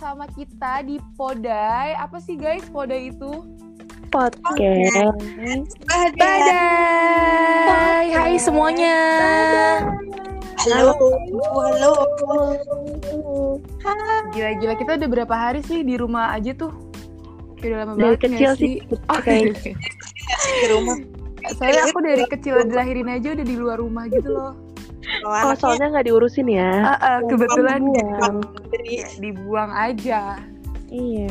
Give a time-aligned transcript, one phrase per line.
[0.00, 1.92] bersama kita di Podai.
[1.92, 3.44] Apa sih guys Podai itu?
[4.08, 4.96] podcast.
[6.16, 8.08] Badai.
[8.08, 8.96] Hai semuanya.
[10.56, 10.96] Halo,
[11.52, 11.92] halo.
[14.32, 16.72] Gila-gila kita udah berapa hari sih di rumah aja tuh?
[17.60, 19.52] Udah lama Dari banget kecil nggak sih, Oh, kayak-
[20.64, 20.96] Di rumah.
[21.60, 24.56] Soalnya aku dari kecil dilahirin aja udah di luar rumah gitu loh.
[25.20, 26.70] Kalau Oh, anaknya soalnya nggak diurusin ya.
[26.82, 28.36] Ah, ah, kebetulan Buang.
[28.68, 30.40] dari, dibuang aja.
[30.88, 31.30] Iya.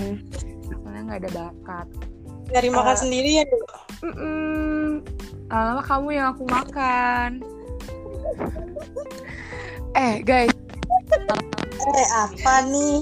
[0.64, 1.88] Soalnya nggak ada bakat.
[2.48, 3.00] dari makan Eh.
[3.00, 3.46] sendiri ya.
[4.02, 5.06] Mm-mm.
[5.48, 7.30] Lama kamu yang aku makan.
[9.96, 10.54] Eh guys,
[11.90, 13.02] Eh, apa nih?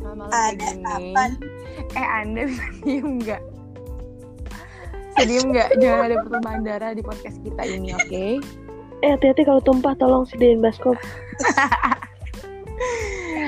[0.00, 1.22] malam Ada apa?
[1.92, 3.42] Eh anda bisa diem nggak?
[5.18, 5.68] Diem nggak?
[5.76, 8.26] Jangan ada pertumpahan darah di podcast kita ini, oke?
[9.04, 10.96] Eh hati-hati kalau tumpah tolong sediain baskom.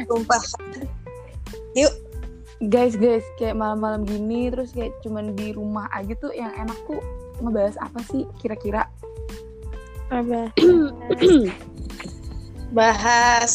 [0.08, 0.40] Sumpah.
[1.76, 1.92] Yuk,
[2.58, 6.98] Guys, guys, kayak malam-malam gini terus kayak cuman di rumah aja tuh yang enak tuh
[7.38, 8.90] ngebahas apa sih kira-kira?
[10.10, 10.50] Apa?
[12.76, 13.54] bahas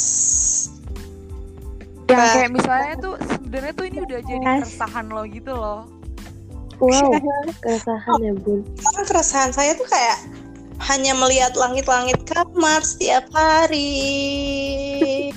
[2.07, 5.83] Yang Bah- kayak misalnya tuh sebenarnya tuh ini udah jadi keresahan lo gitu loh.
[6.79, 7.11] Wow,
[7.59, 8.63] keresahan ya bun.
[8.79, 10.17] sekarang keresahan saya tuh kayak
[10.81, 15.31] hanya melihat langit-langit kamar setiap hari.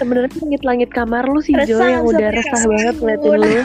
[0.00, 3.60] Sebenarnya langit-langit kamar lu sih Jo yang udah resah banget ngeliatin lu.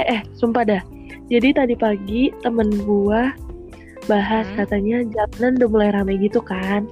[0.00, 0.82] eh, eh, sumpah dah.
[1.30, 3.30] Jadi tadi pagi temen gua
[4.10, 4.56] bahas Hmm.
[4.64, 6.88] katanya jalanan udah mulai rame gitu kan.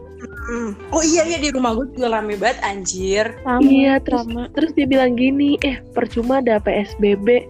[0.48, 0.78] Hmm.
[0.94, 3.26] Oh iya iya di rumah gue juga rame banget anjir.
[3.42, 7.44] Sama, iya, terus terus dia bilang gini, eh percuma ada PSBB.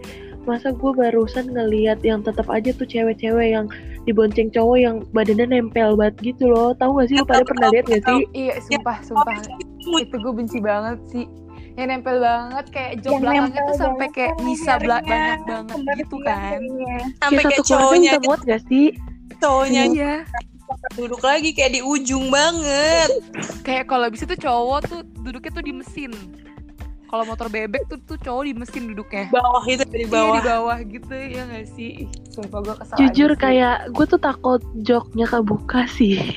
[0.48, 3.68] Masa gue barusan ngeliat yang tetap aja tuh cewek-cewek yang
[4.08, 6.72] dibonceng cowok yang badannya nempel banget gitu loh.
[6.80, 8.20] Tahu gak sih lu pada pernah lihat gak sih?
[8.32, 9.36] Iya, sumpah, sumpah.
[10.00, 11.28] Itu gue benci banget sih.
[11.76, 16.16] Yang nempel banget kayak jok Yang belakangnya tuh sampai banget kayak bisa banyak banget gitu
[16.24, 16.60] kan.
[17.20, 18.88] Sampai Kayak cowoknya bisa muat gak sih?
[19.38, 20.14] cowoknya Iya.
[20.98, 23.08] duduk lagi kayak di ujung banget.
[23.62, 26.12] Kayak kalau bisa tuh cowok tuh duduknya tuh di mesin.
[27.08, 29.32] Kalau motor bebek tuh tuh cowok di mesin duduknya.
[29.32, 30.34] Bawah itu dari Iya, bawah.
[30.34, 31.90] di bawah gitu ya gak sih?
[32.04, 33.40] Ih, Sumpah gue kesal Jujur aja sih.
[33.40, 36.20] kayak gue tuh takut joknya kebuka sih.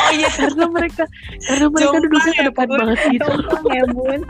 [0.00, 0.26] Oh iya.
[0.32, 1.04] karena mereka
[1.46, 2.78] karena mereka duduknya ke ya, depan Bun.
[2.80, 3.30] banget gitu.
[3.70, 4.20] Ya bun.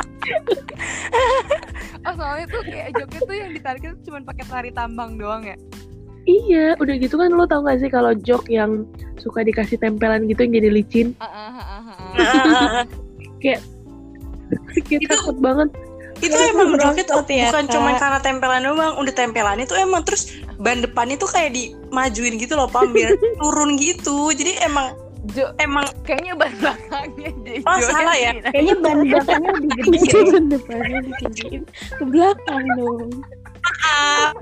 [2.03, 5.57] Oh soalnya tuh kayak joknya tuh yang ditariknya tuh cuma pakai tari tambang doang ya.
[6.29, 8.85] Iya, udah gitu kan lo tau gak sih kalau jok yang
[9.17, 11.07] suka dikasih tempelan gitu yang jadi licin,
[13.41, 13.61] kayak
[14.85, 15.69] Itu- takut banget.
[16.21, 20.05] itu Ya, emang joknya tuh ya, bukan cuma karena tempelan doang, udah tempelan itu emang
[20.05, 20.29] terus
[20.61, 24.29] ban depannya tuh kayak dimajuin gitu loh, pam biar turun gitu.
[24.37, 24.93] Jadi emang
[25.33, 28.33] Jo, emang kayaknya ban belakangnya jadi Oh, salah ya?
[28.41, 29.99] Kayaknya ban belakangnya lebih gede.
[30.17, 31.63] Depan depannya ditinggiin.
[31.69, 33.09] Ke belakang dong.
[33.85, 34.33] ah,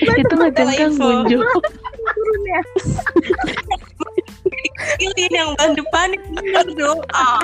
[0.00, 1.04] itu ngejengkang info.
[1.04, 1.38] bunjo.
[2.16, 2.60] Turun ya.
[4.98, 6.08] Ini yang ban depan
[6.74, 6.98] dong.
[7.14, 7.40] Ah,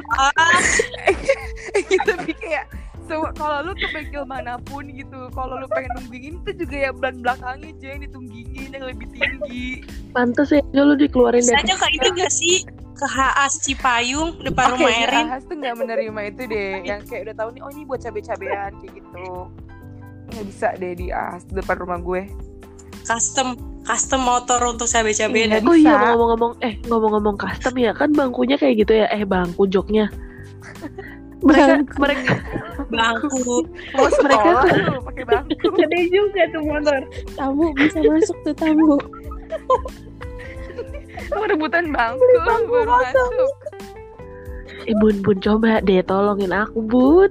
[1.86, 2.66] gitu tapi kayak
[3.06, 6.90] so, kalau lu ke bengkel mana pun gitu kalau lu pengen nunggingin itu juga ya
[6.94, 9.82] ban belakangnya aja yang ditunggingin yang lebih tinggi.
[10.14, 12.56] Pantes ya lu dikeluarin dari aja kayak ini gak sih?
[13.00, 15.24] Ke HAS Cipayung depan rumah Kayaknya Erin.
[15.32, 18.70] Ahas tuh nggak menerima itu deh yang kayak udah tahu nih oh ini buat cabe-cabean
[18.76, 19.28] kayak gitu.
[20.30, 22.28] Nggak bisa deh di Ahas depan rumah gue.
[23.08, 25.50] Custom custom motor untuk cabe-cabean.
[25.50, 25.66] Iya.
[25.66, 30.06] Oh iya ngomong-ngomong eh ngomong-ngomong custom ya kan bangkunya kayak gitu ya eh bangku joknya
[31.42, 32.32] mereka mereka
[32.86, 33.66] Bangku.
[33.94, 37.00] Mereka sekolah tuh- tuh pakai bangku Gede juga tuh motor.
[37.34, 38.94] Tamu bisa masuk tuh tamu.
[41.30, 42.24] Mau rebutan bangku
[42.70, 43.50] baru masuk
[44.80, 47.28] eh bun bun coba deh tolongin aku bun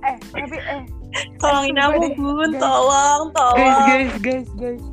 [0.00, 0.82] eh tapi eh
[1.36, 2.62] Tolongin aku deh, bun, guys.
[2.62, 3.84] tolong, guys tolong.
[3.84, 4.84] guys guys guys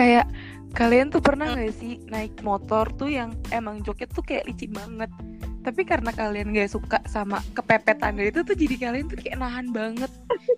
[0.00, 0.26] kayak
[0.72, 5.12] kalian tuh pernah nggak sih naik motor tuh yang emang joknya tuh kayak licin banget
[5.60, 10.08] tapi karena kalian gak suka sama kepepetan itu tuh jadi kalian tuh kayak nahan banget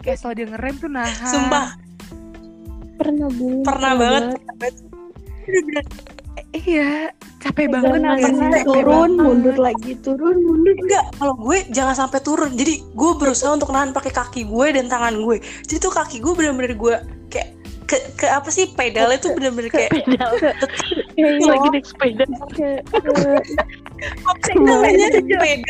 [0.07, 1.67] kayak selalu dia ngerem tuh nahan Sumpah,
[2.93, 3.67] Pernah bun.
[3.67, 4.23] pernah banget.
[4.63, 4.75] Eh,
[6.71, 7.11] iya
[7.43, 8.31] capek banget sih?
[8.31, 9.25] pernah Capek turun banget.
[9.27, 10.75] mundur lagi turun mundur.
[10.79, 12.55] Enggak, kalau gue jangan sampai turun.
[12.55, 15.43] Jadi gue berusaha untuk nahan pakai kaki gue dan tangan gue.
[15.67, 16.95] Jadi tuh kaki gue bener-bener gue
[17.87, 18.71] ke, ke apa sih?
[18.73, 20.31] Pedalnya tuh bener-bener kayak pedal.
[21.51, 22.25] Lagi naik sepeda.
[24.27, 25.69] Apa sih namanya pedal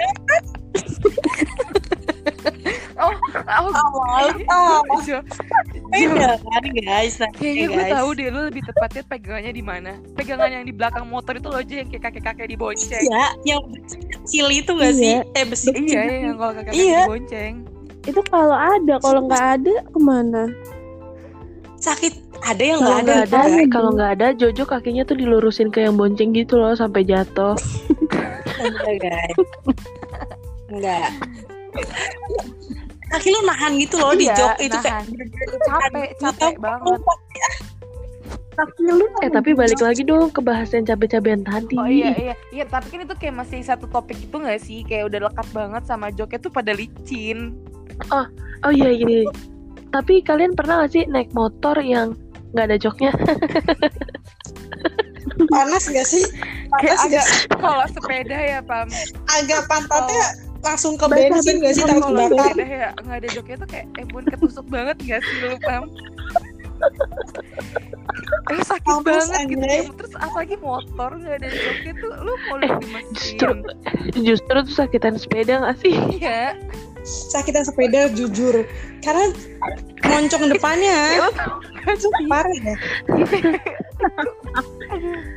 [3.03, 4.31] oh oh Awal
[5.03, 5.19] Jo, Jo,
[5.93, 7.19] Beda kan guys.
[7.21, 7.93] Nah, kayaknya gue guys.
[7.93, 9.93] tahu deh lu lebih tepatnya pegangannya di mana.
[10.17, 14.47] Pegangan yang di belakang motor itu loh aja yang kayak kakek-kakek dibonceng Iya, yang kecil
[14.49, 15.21] itu gak sih?
[15.21, 15.37] Iya.
[15.37, 17.01] Eh besi iya iya, yang kalau kakek-kakek Iya.
[17.05, 17.55] dibonceng
[18.03, 20.43] Itu kalau ada, kalau nggak ada ke mana?
[21.83, 22.13] Sakit.
[22.43, 23.15] Ada yang nggak ada.
[23.27, 27.55] ada, kalau nggak ada, Jojo kakinya tuh dilurusin ke yang bonceng gitu loh sampai jatuh.
[28.63, 29.37] Enggak guys.
[30.71, 31.11] Enggak.
[33.13, 35.05] Kaki lu nahan gitu loh di Iya, jok itu kayak
[35.69, 37.01] capek capek banget
[38.57, 41.77] Kaki lu Eh tapi balik lagi dong ke bahasan cabe-cabean tadi.
[41.77, 45.13] Oh iya iya iya tapi kan itu kayak masih satu topik itu gak sih kayak
[45.13, 47.57] udah lekat banget sama joknya tuh pada licin.
[48.09, 49.29] Oh iya gini.
[49.93, 52.17] Tapi kalian pernah gak sih naik motor yang
[52.53, 53.13] nggak ada joknya?
[55.53, 56.25] panas gak sih?
[56.75, 57.61] Kayak Panas agak gak?
[57.61, 58.89] kalau sepeda ya pam.
[59.31, 60.25] Agak pantatnya
[60.63, 61.83] langsung ke bensin gak sih?
[61.83, 62.45] Kalau Takut bakar.
[62.49, 65.83] sepeda ya nggak ada joknya tuh kayak eh bun ketusuk banget gak sih lu pam?
[68.51, 69.83] Eh sakit Mampus, banget gitu ya.
[69.93, 73.57] Terus apalagi motor nggak ada joknya tuh lu mau lu Justru, dimasukin.
[74.19, 75.95] justru tuh sakitan sepeda gak sih?
[76.17, 76.59] Iya.
[77.05, 78.63] Sakitan sepeda jujur.
[79.03, 79.31] Karena
[80.07, 81.19] moncong depannya.
[81.99, 82.11] Sih?
[82.31, 82.77] Parah ya.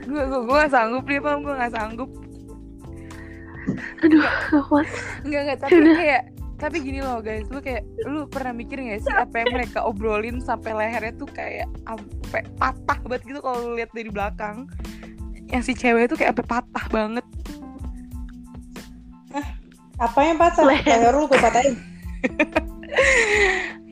[0.06, 2.10] Gue gue gue gak sanggup dia pam gue gak sanggup.
[4.06, 4.26] Aduh,
[4.70, 4.88] kuat.
[5.26, 6.24] Enggak enggak tapi kayak
[6.56, 10.40] tapi gini loh guys, lu kayak lu pernah mikir gak sih apa yang mereka obrolin
[10.40, 14.66] sampai lehernya tuh kayak sampai patah banget gitu kalau lu lihat dari belakang.
[15.52, 17.26] Yang si cewek itu kayak sampai patah banget.
[19.98, 20.64] Apa yang patah?
[20.64, 21.12] Leher.
[21.12, 21.76] Lu gue patahin.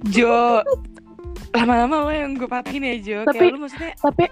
[0.05, 0.59] Jo,
[1.53, 3.17] lama-lama lo yang gue patahin ya Jo.
[3.23, 4.23] Tapi- kayak lu maksudnya Tapi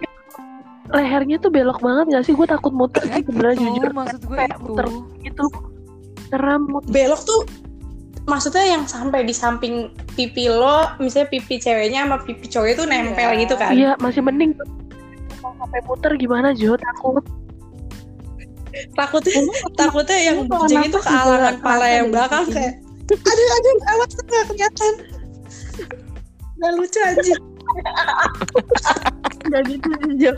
[0.91, 2.33] lehernya tuh belok banget gak sih?
[2.33, 3.91] Gue takut muter sih sebenarnya itu, jujur.
[3.93, 4.63] maksud gue Kayak itu.
[4.65, 4.85] muter
[5.21, 5.45] gitu.
[6.61, 6.89] Muter.
[6.89, 7.41] Belok tuh
[8.21, 9.75] maksudnya yang sampai di samping
[10.11, 13.39] pipi lo, misalnya pipi ceweknya sama pipi cowoknya tuh nempel Iya.
[13.39, 13.71] gitu kan.
[13.71, 14.51] Iya, masih mending.
[15.33, 16.75] Kalau sampai muter gimana Jo?
[16.75, 17.23] Takut.
[18.93, 19.41] Takutnya
[19.73, 22.75] takutnya yang bonceng itu kealangan pala yang belakang kayak
[23.11, 24.93] aduh aduh awas nggak kelihatan.
[26.55, 27.39] Nggak lucu anjir.
[29.43, 30.33] Udah gitu Jo.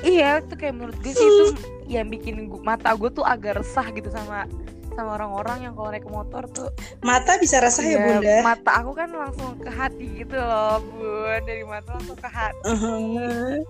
[0.00, 1.44] Iya, itu kayak menurut gue sih itu
[1.86, 4.46] yang bikin gua- mata gue tuh agak resah gitu sama
[4.90, 6.68] sama orang-orang yang kalau naik motor tuh
[7.00, 8.36] Mata bisa resah ya Iya, bunda.
[8.42, 13.62] mata aku kan langsung ke hati gitu loh bun dari mata langsung ke hati Uh-huh.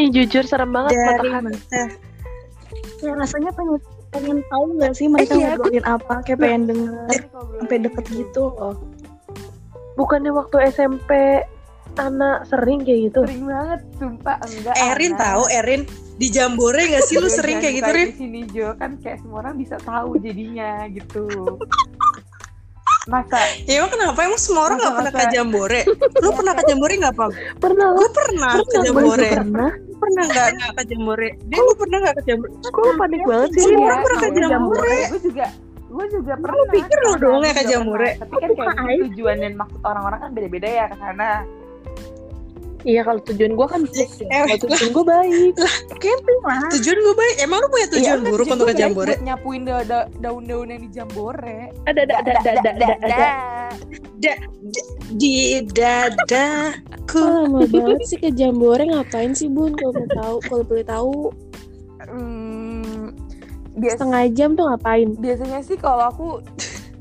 [0.00, 1.44] Ih, jujur serem banget mata Dari hati.
[1.52, 1.82] mata.
[3.02, 3.76] Ya rasanya pengen
[4.12, 6.14] pengen tahu nggak sih mereka iya, ngobrolin apa?
[6.24, 7.08] Kayak pengen denger
[7.60, 8.76] sampai deket gitu loh.
[9.96, 11.44] Bukannya waktu SMP
[12.00, 13.20] anak sering kayak gitu?
[13.28, 15.82] sering banget sumpah enggak Erin tahu Erin
[16.16, 18.08] di Jambore gak sih lu Jo, sering kayak gitu Rin?
[18.08, 21.28] di sini Jo kan kayak semua orang bisa tahu jadinya gitu
[23.04, 25.80] masa Ya emang kenapa emang semua orang nggak pernah ke Jambore?
[26.22, 27.30] Lu pernah ke Jambore nggak Pam?
[27.58, 29.30] Pernah Gue pernah ke Jambore.
[29.32, 29.70] pernah.
[30.02, 31.28] Pernah nggak nggak ke Jambore?
[31.46, 32.50] Dia gue pernah nggak ke Jambore?
[32.62, 33.62] Lu panik banget sih?
[33.66, 34.98] Semua orang pernah ke Jambore.
[35.10, 35.46] gue juga
[35.92, 38.10] gue juga pernah pikir lu Karena doang gue ya ke Jambore?
[38.16, 41.30] tapi kan kayak gitu tujuan dan maksud orang-orang kan beda-beda ya ke sana
[42.82, 44.26] Iya kalau tujuan gue kan baik ya.
[44.26, 45.52] Eh, Kalau tujuan gue baik.
[45.96, 46.66] Camping lah.
[46.72, 47.34] Tujuan gue baik.
[47.38, 49.08] Emang lu punya tujuan Iya, buruk tujuan untuk ke Jambore?
[49.08, 53.26] buat nyapuin da- da- daun-daun yang di Jambore Ada ada ada ada ada ada.
[54.18, 54.32] ada.
[55.12, 57.16] Di dadaku.
[57.16, 61.12] Oh, lama banget sih ke Jambore ngapain sih Bun kalau mau tahu kalau boleh tahu
[62.02, 63.14] Hmm,
[63.72, 65.14] bias- setengah jam tuh ngapain?
[65.16, 66.42] biasanya sih kalau aku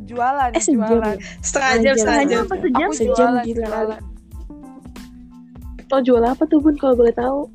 [0.04, 1.26] jualan Eh, sejam jualan ya?
[1.42, 2.40] Setengah jam, setengah jam.
[2.44, 2.86] apa sejam?
[2.86, 4.02] aku Sejam jualan, gila jualan.
[5.92, 7.52] Lo jual apa tuh bun kalau boleh tahu?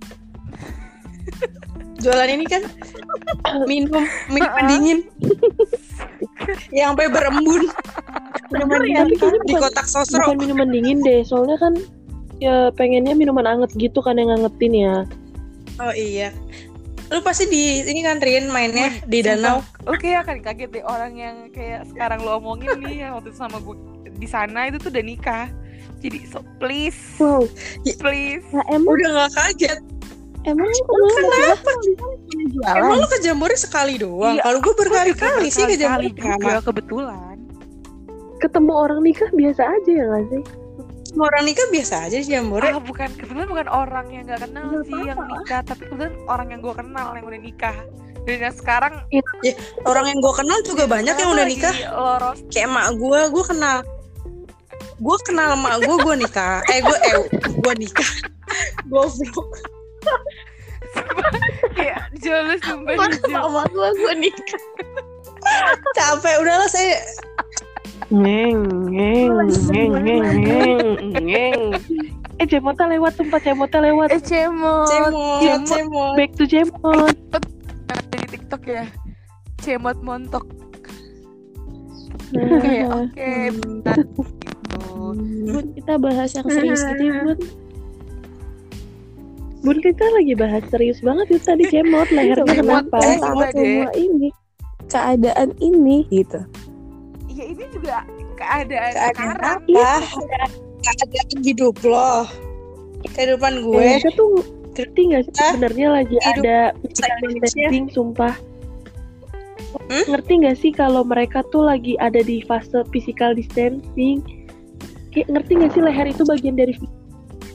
[2.05, 2.63] Jualan ini kan
[3.65, 4.99] minum minuman dingin.
[6.71, 7.63] Yang sampai berembun.
[8.53, 10.21] Minuman ya, dingin tapi kayaknya di kotak sosro.
[10.21, 11.73] Bukan minuman dingin deh, soalnya kan
[12.37, 14.97] ya pengennya minuman anget gitu kan yang ngangetin ya.
[15.81, 16.31] Oh iya.
[17.09, 19.65] Lu pasti di ini kan Rin mainnya di danau.
[19.89, 23.39] Lu kayak akan kaget deh orang yang kayak sekarang lo omongin nih yang waktu itu
[23.41, 23.77] sama gue
[24.17, 25.47] di sana itu tuh udah nikah.
[25.99, 27.45] Jadi so please, Wow.
[27.99, 28.45] please.
[28.51, 29.81] Nah, emang Udah gak kaget.
[30.45, 31.71] emang lu kenapa?
[32.47, 32.77] Jualan.
[32.77, 34.37] Emang lu ke Jambore sekali doang?
[34.37, 36.13] Iya, Kalau gue berkali-kali sih ke Jambore.
[36.13, 37.37] juga kebetulan.
[38.37, 40.43] Ketemu orang nikah biasa aja ya gak sih?
[41.17, 42.69] Orang nikah biasa aja di Jambore.
[42.69, 46.47] Ah bukan kebetulan bukan orang yang nggak kenal Nggak sih yang nikah, tapi kebetulan orang
[46.53, 47.77] yang gue kenal yang udah nikah.
[48.23, 48.93] Dan yang sekarang
[49.83, 51.75] Orang yang gue kenal juga banyak yang udah nikah.
[51.89, 53.79] Loros Kayak emak gue, gue kenal.
[54.97, 56.65] Gue kenal emak gue, gue nikah.
[56.73, 57.17] Eh gue, eh
[57.53, 58.11] gue nikah.
[58.89, 59.49] Goblok.
[61.77, 63.11] kayak jelas sumpah.
[63.27, 64.63] Sama gua gua nikah.
[65.95, 66.99] capek udahlah saya
[68.11, 69.35] Ngeng, ngeng,
[69.71, 70.89] ngeng, ngeng, ngeng,
[71.27, 71.63] ngeng.
[72.39, 74.15] Eh, Cemota lewat tempat Cemota lewat.
[74.15, 74.87] Eh cemot.
[74.87, 75.67] cemot Cemot.
[75.67, 77.17] cemot Back to Cemot.
[78.15, 78.85] Di TikTok ya.
[79.59, 80.47] Cemot montok.
[82.31, 83.31] Nah, Kayak oke.
[85.15, 85.53] Gitu.
[85.53, 87.39] Bun, kita bahas yang serius gitu ya, Bun.
[89.63, 92.99] Bun kita lagi bahas serius banget itu tadi Cemot lehernya kenapa?
[93.03, 93.19] eh.
[93.19, 94.29] Sama semua ini
[94.87, 96.41] keadaan ini gitu.
[97.27, 98.07] Iya ini juga
[98.39, 99.59] keadaan, keadaan sekarang.
[99.67, 99.91] apa
[100.81, 102.25] keadaan hidup lo
[103.13, 104.41] kehidupan gue Mereka tuh
[104.73, 108.35] ngerti gak sih sebenarnya lagi Hidup ada distancing sumpah
[109.87, 110.03] Hmm?
[110.09, 114.25] ngerti gak sih kalau mereka tuh lagi ada di fase physical distancing
[115.17, 116.75] kayak ngerti gak sih leher itu bagian dari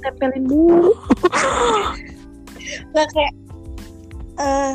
[0.01, 0.97] tempelin mulu
[2.91, 3.33] Nggak kayak
[4.41, 4.73] eh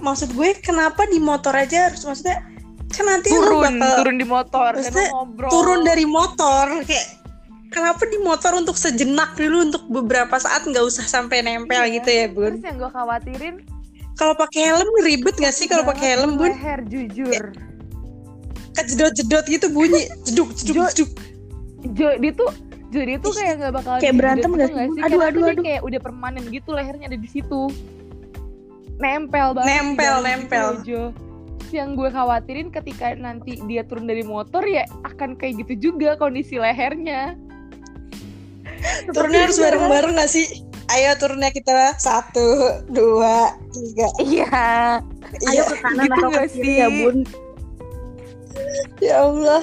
[0.00, 2.40] maksud gue kenapa di motor aja harus maksudnya
[2.88, 5.50] kan nanti lu Turun, bakal turun di motor, Maksudnya, kan ngobrol.
[5.50, 7.06] turun dari motor kayak
[7.68, 11.94] kenapa di motor untuk sejenak dulu untuk beberapa saat nggak usah sampai nempel Iya.
[11.96, 13.54] gitu ya bun Terus yang gue khawatirin
[14.12, 17.44] kalau pakai helm ribet nggak sih kalau pakai helm bun leher jujur.
[18.72, 21.10] kejedot jedot gitu bunyi jeduk jeduk jeduk
[21.90, 22.50] Jo, dia tuh
[22.92, 24.76] Jo, dia tuh kayak gak bakal Kayak berantem nggak gitu sih?
[24.76, 25.64] nggak Aduh, Karena aduh, aduh.
[25.64, 27.62] kayak udah permanen gitu lehernya ada di situ.
[29.00, 29.68] Nempel banget.
[29.72, 30.66] Nempel, nempel.
[30.84, 31.02] gitu,
[31.72, 36.60] yang gue khawatirin ketika nanti dia turun dari motor ya akan kayak gitu juga kondisi
[36.60, 37.34] lehernya.
[39.10, 40.46] turunnya harus bareng bareng nggak sih
[40.90, 45.00] ayo turunnya kita satu dua tiga Iya.
[45.48, 47.16] iya ke kanan gitu atau ke nggak kiri ya, Bun.
[49.00, 49.62] ya Allah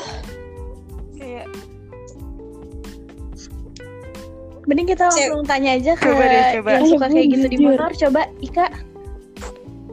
[4.66, 6.70] Mending kita langsung tanya aja ke Coba deh, coba.
[6.74, 7.90] yang suka kayak gitu di motor.
[7.98, 8.68] Coba Ika.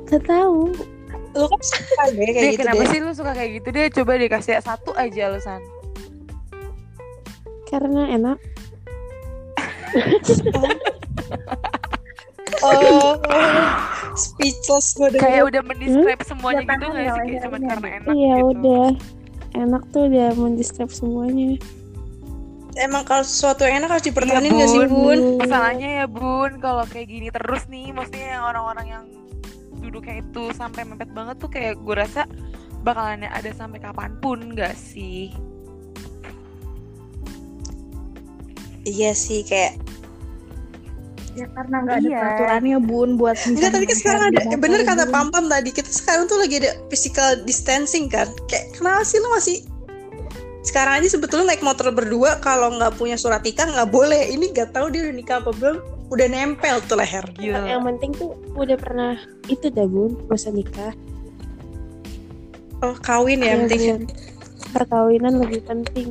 [0.06, 0.60] Gak tahu.
[1.32, 3.86] lu kan suka deh kayak Deh, gitu kenapa deh sih lu suka kayak gitu deh?
[3.92, 5.60] Coba deh kasih satu aja alasan.
[7.66, 8.38] Karena enak.
[12.62, 13.16] oh,
[14.14, 17.16] speechless gue deh Kayak udah mendescribe semuanya Ya, gitu nggak ya sih?
[17.16, 17.40] Kayak lehernya.
[17.42, 18.46] cuma karena enak Iya gitu.
[18.48, 18.86] udah.
[19.56, 21.48] Enak tuh udah mendescribe semuanya.
[22.76, 25.18] Emang kalau sesuatu yang enak harus dipertahankan Iya, gak sih Bun.
[25.40, 29.04] Masalahnya ya bun, kalau kayak gini terus nih, maksudnya yang orang-orang yang
[29.80, 32.28] duduknya itu sampai mepet banget tuh kayak gue rasa
[32.84, 35.32] bakalan ada sampai kapan pun nggak sih?
[38.86, 39.82] iya sih kayak
[41.36, 42.16] Ya karena nggak ada Iya.
[42.16, 46.24] peraturannya bun buat Enggak, tapi kan sekarang ada, bener kata Pam Pam tadi, kita sekarang
[46.32, 48.24] tuh lagi ada physical distancing kan.
[48.48, 49.60] Kayak kenapa sih lu masih
[50.66, 54.34] sekarang aja sebetulnya naik motor berdua kalau nggak punya surat nikah nggak boleh.
[54.34, 55.78] Ini nggak tahu dia udah nikah apa belum,
[56.10, 57.22] udah nempel tuh leher.
[57.38, 57.62] Gila.
[57.70, 59.14] Yang penting tuh udah pernah
[59.46, 60.92] itu dah bun, usah nikah.
[62.82, 64.02] Oh kawin ya, Iya, penting Bun.
[64.74, 66.08] Perkawinan lebih penting.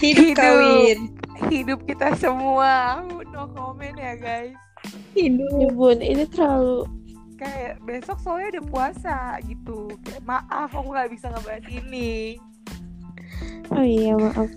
[0.00, 0.38] hidup, Hidup.
[0.38, 0.98] kawin.
[1.50, 3.02] Hidup kita semua,
[3.34, 4.54] no comment ya guys.
[5.12, 6.88] Ya bun, ini terlalu
[7.36, 9.90] Kayak besok soalnya udah puasa gitu.
[10.06, 12.38] Kayak maaf aku nggak bisa ngebahas ini.
[13.72, 14.48] Oh iya maaf.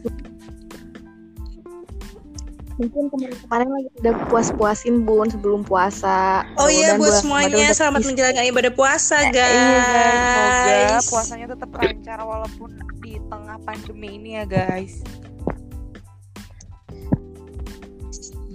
[2.75, 6.43] Mungkin kemarin-kemarin lagi udah puas-puasin bun sebelum puasa.
[6.59, 11.05] Oh iya buat bulan semuanya selamat menjalankan ibadah puasa Iya guys, semoga guys.
[11.07, 12.69] puasanya tetap lancar walaupun
[12.99, 14.99] di tengah pandemi ini ya guys.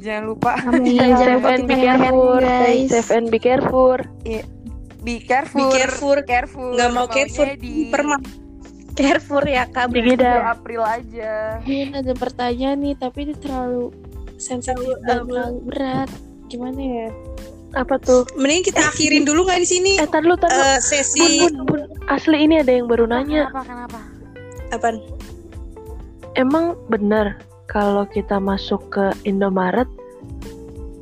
[0.00, 0.97] Jangan lupa Amin.
[1.00, 2.37] Jangan lupa and be kita careful.
[2.40, 2.88] Guys.
[2.93, 3.97] safe and be careful.
[5.00, 6.17] be careful, Be careful.
[6.29, 6.69] careful.
[6.76, 8.21] Nggak mau careful, di permak.
[9.00, 9.88] Careful ya kak.
[9.88, 10.52] Bulan dah.
[10.52, 11.33] April aja.
[11.61, 13.88] Bun ada pertanyaan nih, tapi ini terlalu
[14.37, 16.11] sensitif dan terlalu berat.
[16.47, 17.09] Gimana ya?
[17.73, 18.26] Apa tuh?
[18.35, 20.59] Mending kita akhirin dulu nggak di sini Eh, tar lu, tar lu.
[20.59, 21.80] eh, Bun, sesi bun, bun.
[22.11, 23.47] Asli ini ada yang baru nanya.
[23.49, 23.62] Kenapa?
[23.64, 24.00] Kenapa?
[24.71, 24.97] apaan?
[26.35, 29.87] Emang bener kalau kita masuk ke Indomaret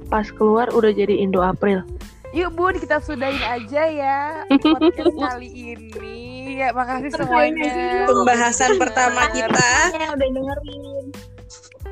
[0.08, 1.84] pas keluar udah jadi Indo April.
[2.32, 4.18] Yuk bun, kita sudahin aja ya
[4.60, 6.37] podcast kali ini.
[6.58, 7.70] Ya makasih semuanya.
[8.04, 11.04] Pembahasan pertama kita Ya udah dengerin.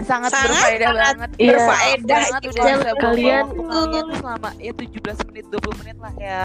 [0.02, 1.30] sangat, Sangat, berfaedah sangat banget.
[1.38, 1.48] Iya.
[1.48, 2.02] berfaedah.
[2.20, 6.14] banget udah Jangan bisa kalian- kalian kalian tuh selama ya 17 menit 20 menit lah
[6.18, 6.44] ya.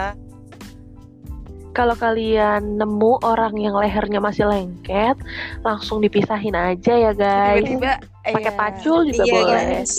[1.72, 5.16] Kalau kalian nemu orang yang lehernya masih lengket,
[5.60, 7.64] langsung dipisahin aja ya guys.
[7.64, 8.52] Tiba-tiba Pakai iya.
[8.54, 9.64] pacul juga Iya, boleh.
[9.82, 9.92] guys.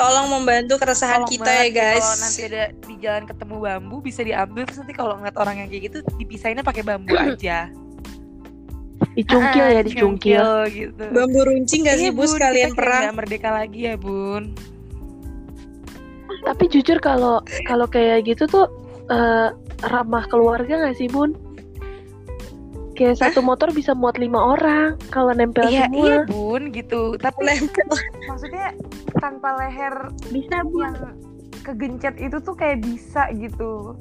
[0.00, 2.00] Tolong membantu keresahan Tolong kita banget ya guys.
[2.00, 5.68] Kalau nanti ada di jalan ketemu bambu bisa diambil terus nanti kalau ngeliat orang yang
[5.68, 7.68] kayak gitu dipisahinnya pakai bambu aja.
[9.12, 10.44] Dicungkil Ah, ya, dicungkil.
[10.70, 11.02] gitu.
[11.10, 13.12] Bambu runcing gak sih Iya, bu Bun, sekalian perang?
[13.12, 14.56] merdeka lagi ya bun.
[16.40, 18.64] Tapi jujur kalau kalau kayak gitu tuh
[19.06, 19.48] eh,
[19.82, 21.36] ramah keluarga gak sih bun?
[23.00, 26.04] Kayak satu motor bisa muat lima orang kalau nempel Iya, semua.
[26.04, 27.16] iya bun gitu.
[27.16, 27.88] Tapi Nempel.
[28.28, 28.76] maksudnya
[29.16, 29.94] tanpa leher
[30.28, 30.84] Bisa bu.
[30.84, 30.96] yang
[31.62, 33.96] kegencet itu tuh kayak bisa gitu.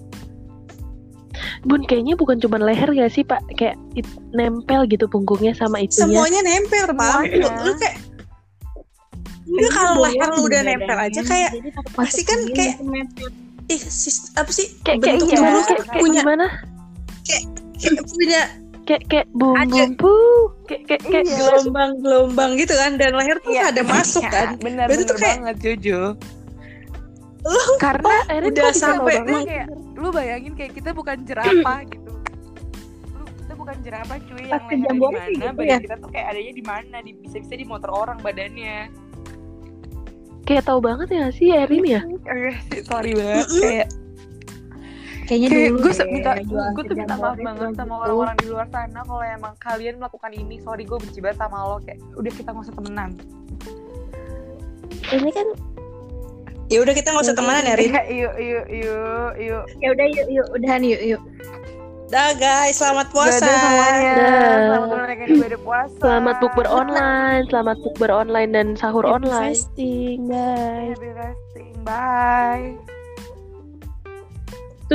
[1.62, 3.40] Bun kayaknya bukan cuma leher gak sih pak?
[3.54, 6.04] Kayak it- nempel gitu punggungnya sama itunya.
[6.04, 7.24] Semuanya nempel, Pam.
[7.26, 7.96] Lu, lu kayak
[9.50, 11.52] Enggak kalau leher lu udah nempel aja kayak
[11.96, 12.78] pasti kan kayak
[13.66, 15.48] ih sis, apa sih Kayak kayak bentuk gimana?
[15.50, 16.46] tubuh Kayak, kan kayak punya gimana?
[17.24, 17.44] kayak
[18.06, 18.42] punya
[18.90, 20.14] Kayak kayak bum bum pu.
[20.66, 21.38] Kayak kayak kayak Iya.
[21.38, 24.48] gelombang-gelombang gitu kan dan leher tuh Iya, ada masuk iya, kan.
[24.58, 26.02] Bener tuh kayak- banget Jojo.
[27.80, 32.12] karena Erin udah sampai- kayak lu bayangin kayak kita bukan jerapah gitu.
[33.14, 35.78] Lu kita bukan jerapah cuy yang lehernya di mana, gitu badan ya?
[35.80, 38.78] kita tuh kayak adanya di mana, di bisa-bisa di motor orang badannya.
[40.42, 42.02] kayak tahu banget ya sih Erin ya.
[42.02, 43.88] Oke, sih, sorry banget kayak
[45.30, 46.32] Kayaknya kayak dulu gue minta
[46.74, 48.02] tuh minta maaf banget sama gitu.
[48.02, 51.78] orang-orang di luar sana kalau emang kalian melakukan ini sorry gue benci banget sama lo
[51.86, 53.10] kayak udah kita nggak usah temenan
[55.10, 55.48] Ini kan
[56.70, 57.90] Ya udah kita nggak usah temenan ya, Rin.
[57.90, 61.22] Iya, yuk yuk yuk yuk ya udah yuk yuk udahan yuk yuk.
[62.10, 63.42] Dah guys, selamat puasa.
[63.46, 64.58] Dadah semuanya Dah.
[64.66, 69.54] selamat menunaikan ibadah puasa Selamat bukber online, selamat bukber online dan sahur Happy online.
[69.54, 70.90] Fasting, bye.
[70.90, 72.98] happy fasting bye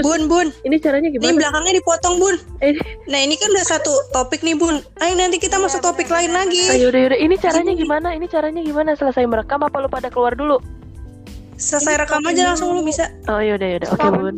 [0.02, 0.50] Bun, Bun.
[0.66, 1.38] Ini caranya Ini gimana?
[1.38, 2.34] belakangnya dipotong, Bun.
[2.58, 2.74] Eh.
[3.06, 4.82] Nah, ini kan udah satu topik nih, Bun.
[4.98, 6.62] Ayo nanti kita Iya, masuk topik benar, lain benar, lagi.
[6.74, 7.18] Ayo udah udah.
[7.22, 8.08] Ini caranya gimana?
[8.16, 8.90] Ini caranya gimana?
[8.98, 10.58] Selesai merekam apa lu pada keluar dulu?
[11.54, 13.06] Selesai rekam aja langsung lu bisa.
[13.30, 13.88] Oh yaudah yaudah.
[13.94, 14.18] Oke Stop.
[14.18, 14.36] bun.